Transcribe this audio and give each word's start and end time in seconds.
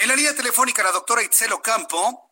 En 0.00 0.06
la 0.06 0.14
línea 0.14 0.32
telefónica, 0.32 0.84
la 0.84 0.92
doctora 0.92 1.24
Itzel 1.24 1.52
Ocampo, 1.52 2.30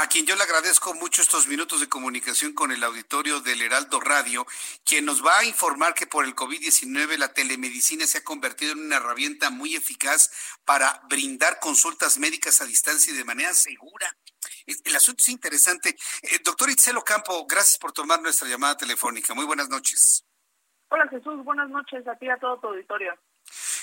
a 0.00 0.06
quien 0.08 0.24
yo 0.24 0.34
le 0.34 0.42
agradezco 0.42 0.94
mucho 0.94 1.20
estos 1.20 1.46
minutos 1.46 1.80
de 1.80 1.90
comunicación 1.90 2.54
con 2.54 2.72
el 2.72 2.82
auditorio 2.82 3.42
del 3.42 3.60
Heraldo 3.60 4.00
Radio, 4.00 4.46
quien 4.82 5.04
nos 5.04 5.22
va 5.22 5.40
a 5.40 5.44
informar 5.44 5.92
que 5.92 6.06
por 6.06 6.24
el 6.24 6.34
COVID-19 6.34 7.18
la 7.18 7.34
telemedicina 7.34 8.06
se 8.06 8.18
ha 8.18 8.24
convertido 8.24 8.72
en 8.72 8.86
una 8.86 8.96
herramienta 8.96 9.50
muy 9.50 9.76
eficaz 9.76 10.30
para 10.64 11.02
brindar 11.10 11.58
consultas 11.60 12.16
médicas 12.16 12.62
a 12.62 12.64
distancia 12.64 13.12
y 13.12 13.16
de 13.16 13.24
manera 13.24 13.52
segura. 13.52 14.16
El 14.64 14.96
asunto 14.96 15.20
es 15.20 15.28
interesante. 15.28 15.90
Eh, 16.22 16.38
doctor 16.42 16.70
Itzel 16.70 16.96
Ocampo, 16.96 17.46
gracias 17.46 17.76
por 17.76 17.92
tomar 17.92 18.22
nuestra 18.22 18.48
llamada 18.48 18.74
telefónica. 18.74 19.34
Muy 19.34 19.44
buenas 19.44 19.68
noches. 19.68 20.24
Hola 20.88 21.06
Jesús, 21.08 21.44
buenas 21.44 21.68
noches 21.68 22.08
a 22.08 22.16
ti 22.16 22.24
y 22.24 22.30
a 22.30 22.38
todo 22.38 22.58
tu 22.58 22.68
auditorio. 22.68 23.12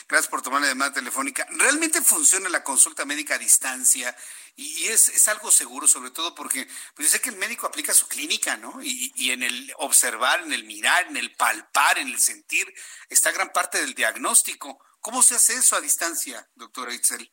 Gracias 0.07 0.29
por 0.29 0.41
tomar 0.41 0.61
la 0.61 0.67
llamada 0.67 0.93
telefónica. 0.93 1.47
¿Realmente 1.51 2.01
funciona 2.01 2.49
la 2.49 2.63
consulta 2.63 3.05
médica 3.05 3.35
a 3.35 3.39
distancia? 3.39 4.15
Y, 4.55 4.87
es, 4.87 5.27
algo 5.27 5.49
seguro, 5.49 5.87
sobre 5.87 6.11
todo 6.11 6.35
porque 6.35 6.67
pues 6.95 7.09
sé 7.09 7.19
que 7.21 7.29
el 7.29 7.37
médico 7.37 7.65
aplica 7.65 7.93
su 7.93 8.07
clínica, 8.07 8.57
¿no? 8.57 8.81
Y, 8.81 9.11
y, 9.15 9.31
en 9.31 9.43
el 9.43 9.73
observar, 9.77 10.41
en 10.41 10.53
el 10.53 10.65
mirar, 10.65 11.07
en 11.07 11.17
el 11.17 11.35
palpar, 11.35 11.97
en 11.97 12.07
el 12.07 12.19
sentir, 12.19 12.71
está 13.09 13.31
gran 13.31 13.51
parte 13.51 13.79
del 13.79 13.93
diagnóstico. 13.93 14.79
¿Cómo 14.99 15.23
se 15.23 15.35
hace 15.35 15.53
eso 15.53 15.75
a 15.75 15.81
distancia, 15.81 16.47
doctora 16.55 16.93
Itzel? 16.93 17.31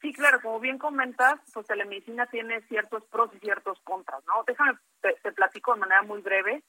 Sí, 0.00 0.12
claro, 0.12 0.40
como 0.42 0.58
bien 0.58 0.78
comentas, 0.78 1.38
pues 1.52 1.66
telemedicina 1.66 2.26
tiene 2.26 2.60
ciertos 2.66 3.04
pros 3.04 3.30
y 3.34 3.38
ciertos 3.38 3.78
contras, 3.84 4.24
¿no? 4.26 4.42
Déjame, 4.44 4.76
te, 5.00 5.12
te 5.22 5.32
platico 5.32 5.74
de 5.74 5.80
manera 5.80 6.02
muy 6.02 6.20
breve. 6.22 6.64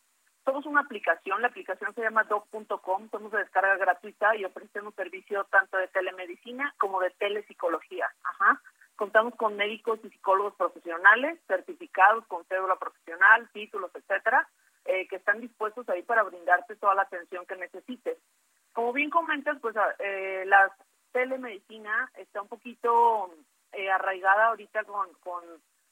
Somos 0.45 0.65
una 0.65 0.81
aplicación, 0.81 1.41
la 1.41 1.47
aplicación 1.47 1.93
se 1.95 2.01
llama 2.01 2.25
doc.com, 2.25 3.09
somos 3.09 3.31
de 3.31 3.39
descarga 3.39 3.77
gratuita 3.77 4.35
y 4.35 4.43
ofrecemos 4.43 4.93
servicio 4.93 5.45
tanto 5.45 5.77
de 5.77 5.87
telemedicina 5.87 6.73
como 6.77 6.99
de 6.99 7.11
telepsicología. 7.11 8.07
Ajá. 8.23 8.61
Contamos 8.97 9.35
con 9.35 9.55
médicos 9.55 9.99
y 10.03 10.09
psicólogos 10.09 10.53
profesionales, 10.55 11.39
certificados 11.47 12.25
con 12.27 12.43
cédula 12.45 12.75
profesional, 12.75 13.49
títulos, 13.53 13.91
etcétera, 13.95 14.47
eh, 14.85 15.07
que 15.07 15.15
están 15.15 15.39
dispuestos 15.39 15.87
ahí 15.87 16.03
para 16.03 16.23
brindarte 16.23 16.75
toda 16.75 16.93
la 16.93 17.03
atención 17.03 17.45
que 17.45 17.55
necesites. 17.55 18.17
Como 18.73 18.91
bien 18.91 19.09
comentas, 19.09 19.57
pues 19.61 19.75
eh, 19.99 20.43
la 20.45 20.75
telemedicina 21.13 22.11
está 22.17 22.41
un 22.41 22.49
poquito 22.49 23.33
eh, 23.71 23.89
arraigada 23.89 24.47
ahorita 24.47 24.83
con, 24.83 25.07
con 25.21 25.43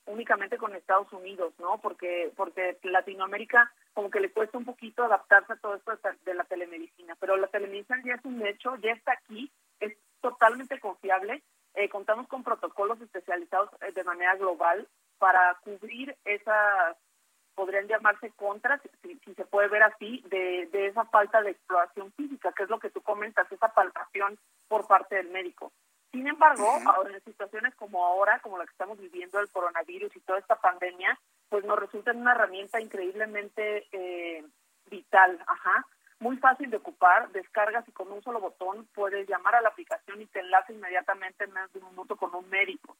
únicamente 0.07 0.57
con 0.57 0.75
Estados 0.75 1.11
Unidos, 1.13 1.53
¿no? 1.57 1.79
Porque 1.79 2.33
porque 2.35 2.77
Latinoamérica 2.83 3.71
como 3.93 4.09
que 4.09 4.19
le 4.19 4.31
cuesta 4.31 4.57
un 4.57 4.65
poquito 4.65 5.03
adaptarse 5.03 5.53
a 5.53 5.57
todo 5.57 5.75
esto 5.75 5.91
de 6.25 6.33
la 6.33 6.43
telemedicina, 6.45 7.15
pero 7.19 7.37
la 7.37 7.47
telemedicina 7.47 8.01
ya 8.05 8.15
es 8.15 8.25
un 8.25 8.45
hecho, 8.45 8.75
ya 8.77 8.91
está 8.91 9.13
aquí, 9.13 9.51
es 9.79 9.97
totalmente 10.21 10.79
confiable. 10.79 11.43
Eh, 11.73 11.89
contamos 11.89 12.27
con 12.27 12.43
protocolos 12.43 12.99
especializados 13.01 13.69
eh, 13.81 13.91
de 13.93 14.03
manera 14.03 14.35
global 14.35 14.87
para 15.17 15.57
cubrir 15.63 16.15
esas, 16.25 16.97
podrían 17.55 17.87
llamarse 17.87 18.31
contras, 18.31 18.81
si, 19.01 19.19
si, 19.19 19.33
se 19.33 19.45
puede 19.45 19.67
ver 19.67 19.83
así, 19.83 20.23
de, 20.27 20.67
de 20.71 20.87
esa 20.87 21.05
falta 21.05 21.41
de 21.41 21.51
exploración 21.51 22.11
física, 22.13 22.51
que 22.53 22.63
es 22.63 22.69
lo 22.69 22.79
que 22.79 22.89
tú 22.89 23.01
comentas, 23.01 23.49
esa 23.51 23.73
palpación 23.73 24.37
por 24.67 24.87
parte 24.87 25.15
del 25.15 25.29
médico. 25.29 25.71
Sin 26.11 26.27
embargo, 26.27 26.67
ahora 26.87 27.13
en 27.13 27.23
situaciones 27.23 27.73
como 27.75 28.05
ahora, 28.05 28.39
como 28.39 28.57
la 28.57 28.65
que 28.65 28.71
estamos 28.71 28.99
viviendo, 28.99 29.39
el 29.39 29.49
coronavirus 29.49 30.13
y 30.15 30.19
toda 30.21 30.39
esta 30.39 30.55
pandemia, 30.55 31.17
pues 31.51 31.65
nos 31.65 31.77
resulta 31.77 32.13
una 32.13 32.31
herramienta 32.31 32.79
increíblemente 32.79 33.85
eh, 33.91 34.41
vital, 34.89 35.37
ajá, 35.45 35.85
muy 36.19 36.37
fácil 36.37 36.69
de 36.69 36.77
ocupar, 36.77 37.29
descargas 37.33 37.85
y 37.89 37.91
con 37.91 38.09
un 38.09 38.23
solo 38.23 38.39
botón 38.39 38.87
puedes 38.93 39.27
llamar 39.27 39.55
a 39.55 39.61
la 39.61 39.67
aplicación 39.67 40.21
y 40.21 40.27
te 40.27 40.39
enlaza 40.39 40.71
inmediatamente 40.71 41.43
en 41.43 41.51
menos 41.51 41.73
de 41.73 41.79
un 41.79 41.89
minuto 41.89 42.15
con 42.15 42.33
un 42.33 42.49
médico, 42.49 42.95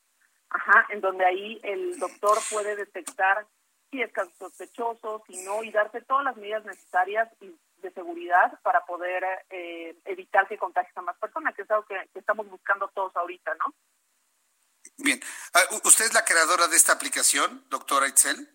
ajá, 0.49 0.85
en 0.89 0.99
donde 0.99 1.25
ahí 1.25 1.61
el 1.63 1.97
doctor 1.97 2.37
puede 2.51 2.75
detectar 2.75 3.47
si 3.89 4.01
es 4.01 4.11
caso 4.11 4.31
sospechoso, 4.37 5.23
si 5.27 5.45
no, 5.45 5.63
y 5.63 5.71
darte 5.71 6.01
todas 6.01 6.25
las 6.25 6.35
medidas 6.35 6.65
necesarias 6.65 7.29
y 7.39 7.55
de 7.81 7.91
seguridad 7.91 8.59
para 8.63 8.81
poder 8.81 9.23
eh, 9.49 9.95
evitar 10.03 10.45
que 10.49 10.57
contagies 10.57 10.97
a 10.97 11.01
más 11.01 11.17
personas, 11.17 11.55
que 11.55 11.61
es 11.61 11.71
algo 11.71 11.85
que, 11.85 11.95
estamos 12.15 12.49
buscando 12.49 12.89
todos 12.89 13.15
ahorita, 13.15 13.55
¿no? 13.55 13.73
Bien. 15.03 15.19
Ah, 15.53 15.61
¿Usted 15.83 16.05
es 16.05 16.13
la 16.13 16.25
creadora 16.25 16.67
de 16.67 16.77
esta 16.77 16.93
aplicación, 16.93 17.65
doctora 17.69 18.07
Itzel? 18.07 18.49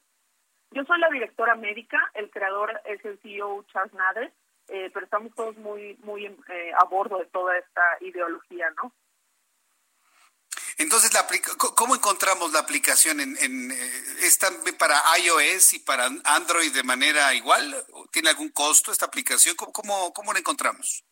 Yo 0.70 0.84
soy 0.84 0.98
la 0.98 1.08
directora 1.10 1.54
médica, 1.54 1.98
el 2.14 2.30
creador 2.30 2.80
es 2.84 3.04
el 3.04 3.18
CEO 3.22 3.64
Charles 3.72 3.94
Nader, 3.94 4.32
eh, 4.68 4.90
pero 4.92 5.04
estamos 5.04 5.34
todos 5.34 5.56
muy, 5.56 5.96
muy 6.02 6.26
eh, 6.26 6.72
a 6.78 6.84
bordo 6.84 7.18
de 7.18 7.26
toda 7.26 7.56
esta 7.56 7.82
ideología, 8.00 8.70
¿no? 8.82 8.92
Entonces, 10.78 11.14
la 11.14 11.26
¿cómo 11.56 11.94
encontramos 11.94 12.52
la 12.52 12.58
aplicación? 12.60 13.20
En, 13.20 13.36
en, 13.38 13.70
¿Es 14.20 14.38
también 14.38 14.76
para 14.76 15.00
iOS 15.18 15.72
y 15.72 15.78
para 15.78 16.10
Android 16.24 16.70
de 16.72 16.82
manera 16.82 17.32
igual? 17.32 17.86
¿Tiene 18.10 18.28
algún 18.28 18.50
costo 18.50 18.92
esta 18.92 19.06
aplicación? 19.06 19.56
¿Cómo, 19.56 19.72
cómo, 19.72 20.12
cómo 20.12 20.32
la 20.34 20.40
encontramos? 20.40 21.02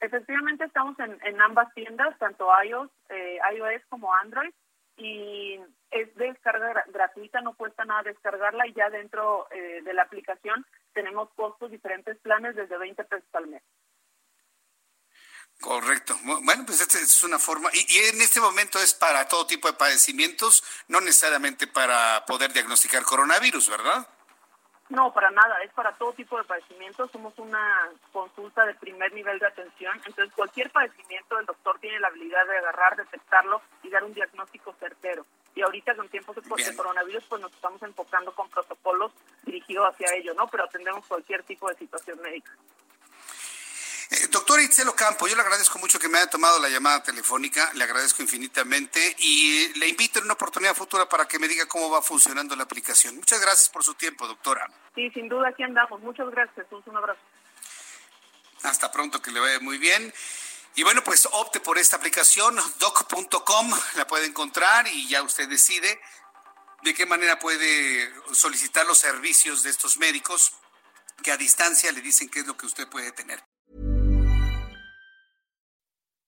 Efectivamente, 0.00 0.64
estamos 0.64 0.98
en, 1.00 1.18
en 1.24 1.40
ambas 1.40 1.72
tiendas, 1.74 2.16
tanto 2.18 2.48
iOS, 2.62 2.90
eh, 3.08 3.38
iOS 3.54 3.82
como 3.88 4.14
Android, 4.14 4.52
y 4.96 5.58
es 5.90 6.14
de 6.14 6.26
descarga 6.26 6.84
gratuita, 6.88 7.40
no 7.40 7.54
cuesta 7.54 7.84
nada 7.84 8.02
descargarla, 8.02 8.66
y 8.66 8.74
ya 8.74 8.90
dentro 8.90 9.48
eh, 9.50 9.82
de 9.82 9.94
la 9.94 10.02
aplicación 10.02 10.64
tenemos 10.92 11.30
costos, 11.34 11.70
diferentes 11.70 12.16
planes 12.18 12.54
desde 12.54 12.78
20 12.78 13.04
pesos 13.04 13.28
al 13.32 13.48
mes. 13.48 13.62
Correcto. 15.60 16.14
Bueno, 16.22 16.64
pues 16.64 16.80
esta 16.80 16.98
es 16.98 17.24
una 17.24 17.40
forma, 17.40 17.68
y, 17.72 17.78
y, 17.88 17.98
en 18.14 18.22
este 18.22 18.40
momento 18.40 18.78
es 18.78 18.94
para 18.94 19.26
todo 19.26 19.46
tipo 19.46 19.66
de 19.66 19.74
padecimientos, 19.74 20.62
no 20.86 21.00
necesariamente 21.00 21.66
para 21.66 22.24
poder 22.24 22.52
diagnosticar 22.52 23.02
coronavirus, 23.02 23.68
¿verdad? 23.68 24.06
No, 24.90 25.12
para 25.12 25.30
nada, 25.30 25.56
es 25.62 25.72
para 25.72 25.92
todo 25.92 26.12
tipo 26.14 26.38
de 26.38 26.44
padecimientos. 26.44 27.10
Somos 27.10 27.38
una 27.38 27.90
consulta 28.10 28.64
de 28.64 28.74
primer 28.74 29.12
nivel 29.12 29.38
de 29.38 29.46
atención, 29.46 29.94
entonces 30.06 30.34
cualquier 30.34 30.70
padecimiento 30.70 31.38
el 31.38 31.44
doctor 31.44 31.78
tiene 31.78 32.00
la 32.00 32.08
habilidad 32.08 32.46
de 32.46 32.56
agarrar, 32.56 32.96
detectarlo 32.96 33.60
y 33.82 33.90
dar 33.90 34.04
un 34.04 34.14
diagnóstico 34.14 34.72
certero. 34.80 35.26
Y 35.54 35.62
ahorita 35.62 35.94
con 35.94 36.08
tiempos 36.08 36.36
de, 36.36 36.76
coronavirus, 36.76 37.24
pues 37.24 37.42
nos 37.42 37.52
estamos 37.52 37.82
enfocando 37.82 38.32
con 38.34 38.48
protocolos 38.48 39.12
dirigidos 39.42 39.88
hacia 39.92 40.14
ello, 40.14 40.32
¿no? 40.34 40.46
Pero 40.46 40.64
atendemos 40.64 41.06
cualquier 41.06 41.42
tipo 41.42 41.68
de 41.68 41.74
situación 41.74 42.20
médica. 42.22 42.52
Eh, 44.18 44.26
doctor 44.28 44.60
Itzel 44.60 44.88
Ocampo, 44.88 45.28
yo 45.28 45.36
le 45.36 45.42
agradezco 45.42 45.78
mucho 45.78 45.98
que 45.98 46.08
me 46.08 46.18
haya 46.18 46.28
tomado 46.28 46.58
la 46.58 46.68
llamada 46.68 47.02
telefónica, 47.02 47.70
le 47.74 47.84
agradezco 47.84 48.22
infinitamente 48.22 49.14
y 49.18 49.72
le 49.78 49.86
invito 49.86 50.18
en 50.18 50.24
una 50.24 50.34
oportunidad 50.34 50.74
futura 50.74 51.08
para 51.08 51.28
que 51.28 51.38
me 51.38 51.46
diga 51.46 51.66
cómo 51.66 51.90
va 51.90 52.02
funcionando 52.02 52.56
la 52.56 52.64
aplicación. 52.64 53.16
Muchas 53.16 53.40
gracias 53.40 53.68
por 53.68 53.84
su 53.84 53.94
tiempo, 53.94 54.26
doctora. 54.26 54.68
Sí, 54.94 55.10
sin 55.10 55.28
duda 55.28 55.48
aquí 55.48 55.62
andamos. 55.62 56.00
Muchas 56.00 56.28
gracias. 56.30 56.66
Un 56.70 56.96
abrazo. 56.96 57.20
Hasta 58.62 58.90
pronto, 58.90 59.22
que 59.22 59.30
le 59.30 59.40
vaya 59.40 59.60
muy 59.60 59.78
bien. 59.78 60.12
Y 60.74 60.82
bueno, 60.82 61.02
pues 61.04 61.28
opte 61.30 61.60
por 61.60 61.78
esta 61.78 61.96
aplicación, 61.96 62.56
doc.com, 62.78 63.70
la 63.96 64.06
puede 64.06 64.26
encontrar 64.26 64.88
y 64.88 65.08
ya 65.08 65.22
usted 65.22 65.48
decide 65.48 66.00
de 66.82 66.94
qué 66.94 67.06
manera 67.06 67.38
puede 67.38 68.12
solicitar 68.32 68.86
los 68.86 68.98
servicios 68.98 69.62
de 69.62 69.70
estos 69.70 69.98
médicos 69.98 70.52
que 71.22 71.32
a 71.32 71.36
distancia 71.36 71.90
le 71.92 72.00
dicen 72.00 72.28
qué 72.28 72.40
es 72.40 72.46
lo 72.46 72.56
que 72.56 72.66
usted 72.66 72.88
puede 72.88 73.12
tener. 73.12 73.42